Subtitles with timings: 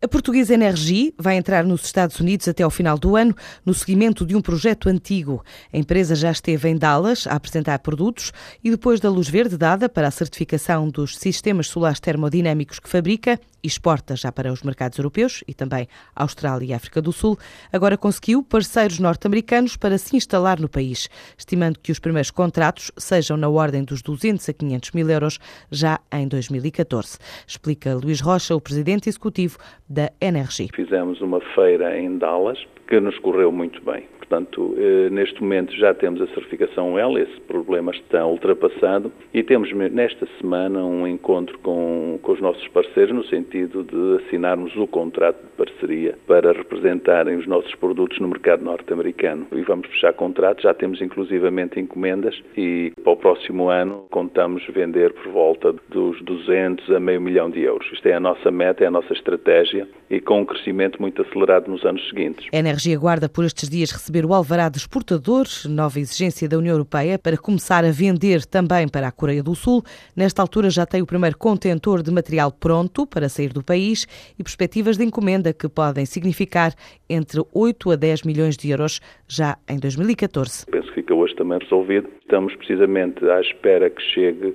[0.00, 3.34] A Portuguesa Energy vai entrar nos Estados Unidos até ao final do ano
[3.66, 5.44] no seguimento de um projeto antigo.
[5.72, 8.32] A empresa já esteve em Dallas a apresentar produtos
[8.62, 13.40] e depois da luz verde dada para a certificação dos sistemas solares termodinâmicos que fabrica
[13.60, 17.36] e exporta já para os mercados europeus e também Austrália e África do Sul,
[17.72, 23.36] agora conseguiu parceiros norte-americanos para se instalar no país, estimando que os primeiros contratos sejam
[23.36, 25.40] na ordem dos 200 a 500 mil euros
[25.70, 27.18] já em 2014.
[27.46, 29.58] Explica Luís Rocha, o presidente executivo
[29.88, 30.68] da Energy.
[30.74, 34.04] Fizemos uma feira em Dallas que nos correu muito bem.
[34.28, 39.72] Portanto, eh, neste momento já temos a certificação L, esse problema está ultrapassado e temos
[39.72, 45.40] nesta semana um encontro com, com os nossos parceiros no sentido de assinarmos o contrato
[45.40, 49.46] de parceria para representarem os nossos produtos no mercado norte-americano.
[49.50, 55.14] E vamos fechar contratos, já temos inclusivamente encomendas e para o próximo ano contamos vender
[55.14, 57.88] por volta dos 200 a meio milhão de euros.
[57.92, 61.70] Isto é a nossa meta, é a nossa estratégia e com um crescimento muito acelerado
[61.70, 62.46] nos anos seguintes.
[62.52, 66.74] A Energia aguarda por estes dias receber o alvará de exportadores, nova exigência da União
[66.74, 69.82] Europeia, para começar a vender também para a Coreia do Sul.
[70.16, 74.06] Nesta altura já tem o primeiro contentor de material pronto para sair do país
[74.38, 76.72] e perspectivas de encomenda que podem significar
[77.08, 80.66] entre 8 a 10 milhões de euros já em 2014.
[80.66, 82.08] Penso que fica hoje também resolvido.
[82.22, 84.54] Estamos precisamente à espera que chegue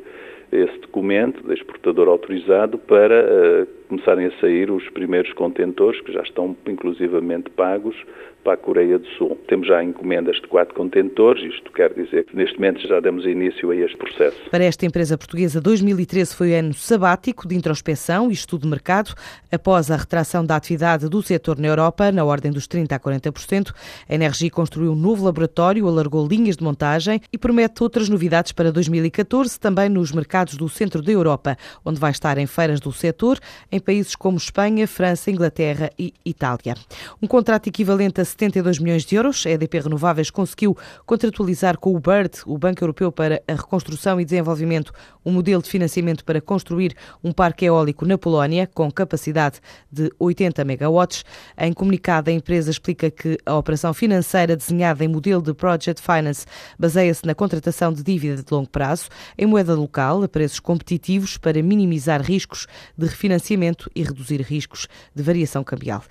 [0.54, 6.22] esse documento de exportador autorizado para uh, começarem a sair os primeiros contentores, que já
[6.22, 7.96] estão inclusivamente pagos,
[8.44, 9.40] para a Coreia do Sul.
[9.48, 13.72] Temos já encomendas de quatro contentores, isto quer dizer que neste momento já demos início
[13.72, 14.38] a este processo.
[14.52, 19.14] Para esta empresa portuguesa, 2013 foi ano sabático de introspeção e estudo de mercado.
[19.52, 23.74] Após a retração da atividade do setor na Europa, na ordem dos 30% a 40%,
[24.10, 28.72] a Energia construiu um novo laboratório, alargou linhas de montagem e promete outras novidades para
[28.72, 33.40] 2014, também nos mercados do centro da Europa, onde vai estar em feiras do setor,
[33.72, 36.76] em países como Espanha, França, Inglaterra e Itália.
[37.22, 39.46] Um contrato equivalente a 72 milhões de euros.
[39.46, 44.26] A EDP Renováveis conseguiu contratualizar com o BIRD, o Banco Europeu para a Reconstrução e
[44.26, 44.92] Desenvolvimento,
[45.26, 49.60] um modelo de financiamento para construir um parque eólico na Polónia com capacidade
[49.92, 51.24] de 80 megawatts.
[51.58, 56.46] Em comunicado, a empresa explica que a operação financeira desenhada em modelo de Project Finance
[56.78, 61.62] baseia-se na contratação de dívida de longo prazo em moeda local a preços competitivos para
[61.62, 62.68] minimizar riscos
[62.98, 66.04] de refinanciamento e reduzir riscos de variação cambial.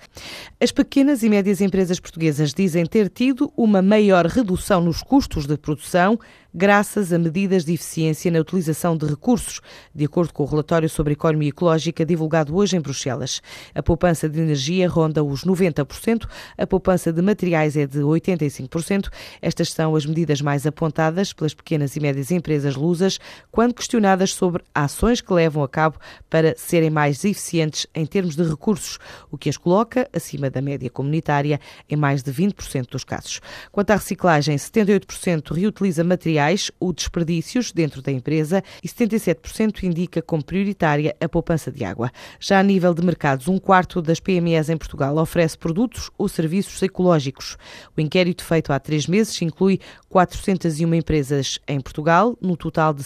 [0.59, 5.57] As pequenas e médias empresas portuguesas dizem ter tido uma maior redução nos custos de
[5.57, 6.19] produção
[6.53, 9.59] graças a medidas de eficiência na utilização de recursos,
[9.93, 13.41] de acordo com o relatório sobre economia ecológica divulgado hoje em Bruxelas.
[13.73, 19.09] A poupança de energia ronda os 90%, a poupança de materiais é de 85%.
[19.41, 23.19] Estas são as medidas mais apontadas pelas pequenas e médias empresas lusas
[23.51, 24.02] quando questionadas
[24.33, 25.97] sobre ações que levam a cabo
[26.29, 28.99] para serem mais eficientes em termos de recursos,
[29.31, 31.59] o que as coloca acima da média comunitária
[31.89, 33.39] em mais de 20% dos casos.
[33.71, 40.43] Quanto à reciclagem, 78% reutiliza materiais ou desperdícios dentro da empresa e 77% indica como
[40.43, 42.11] prioritária a poupança de água.
[42.39, 46.81] Já a nível de mercados, um quarto das PMEs em Portugal oferece produtos ou serviços
[46.81, 47.57] ecológicos.
[47.97, 53.03] O inquérito feito há três meses inclui 401 empresas em Portugal, no total de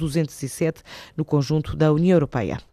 [0.00, 0.82] 111.207
[1.16, 2.69] no conjunto da União Europeia.